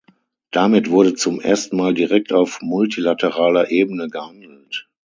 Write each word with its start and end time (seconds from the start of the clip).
Damit 0.49 0.89
wurde 0.89 1.13
zum 1.13 1.39
ersten 1.39 1.77
Mal 1.77 1.93
direkt 1.93 2.33
auf 2.33 2.63
multilateraler 2.63 3.69
Ebene 3.69 4.09
gehandelt. 4.09 4.89